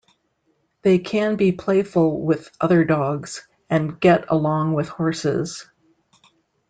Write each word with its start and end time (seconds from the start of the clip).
They 0.81 0.97
can 0.97 1.35
be 1.35 1.51
playful 1.51 2.19
with 2.21 2.49
other 2.59 2.83
dogs, 2.83 3.47
and 3.69 3.99
get 3.99 4.25
along 4.31 4.73
with 4.73 4.89
horses. 4.89 5.67